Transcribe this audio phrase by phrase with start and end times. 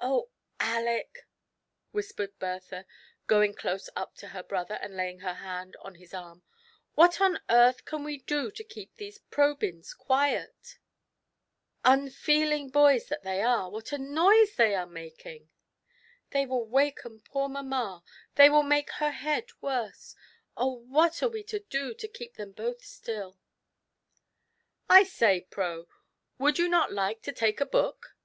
[0.00, 1.28] "Oh, Aleck,"
[1.92, 2.84] whispered Bertha^
[3.28, 6.42] goii^g close up to her brother, and laying her hand on his arm,
[6.96, 10.78] "what on earth can we do to keep these Probyns quiet?
[11.84, 12.52] Unfoel 68 TRIALS AND TROUBLES.
[12.60, 15.48] ing boys that they are, what a noise they are making!
[16.30, 18.02] They will waken poor mamma;
[18.34, 20.16] they will make her head worse.
[20.56, 23.36] Oh, what are we to do to keep them both stiU?"
[24.90, 25.86] "I say, Pro,
[26.36, 28.16] would you not like to take a book?"